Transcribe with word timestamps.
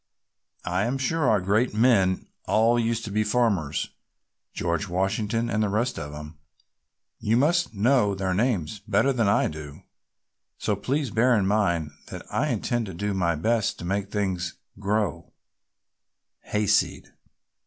I 0.65 0.85
am 0.85 0.97
sure 0.97 1.29
our 1.29 1.39
great 1.39 1.75
men 1.75 2.25
all 2.45 2.79
used 2.79 3.05
to 3.05 3.11
be 3.11 3.23
farmers, 3.23 3.89
George 4.51 4.87
Washington 4.87 5.47
and 5.47 5.61
the 5.61 5.69
rest 5.69 5.99
of 5.99 6.11
'em. 6.11 6.39
You 7.19 7.37
must 7.37 7.75
know 7.75 8.15
their 8.15 8.33
names 8.33 8.79
better 8.79 9.13
than 9.13 9.27
I 9.29 9.47
do. 9.47 9.83
So 10.57 10.75
please 10.75 11.11
bear 11.11 11.35
in 11.37 11.45
mind 11.45 11.91
that 12.07 12.25
I 12.33 12.47
intend 12.47 12.87
to 12.87 12.95
do 12.95 13.13
my 13.13 13.35
best 13.35 13.77
to 13.77 13.85
make 13.85 14.11
things 14.11 14.55
grow 14.79 15.31
hayseed!" 16.45 17.13